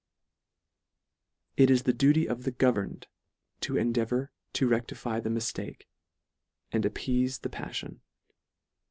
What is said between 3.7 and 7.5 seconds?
endea vour to rectify the miftake, and appeafe the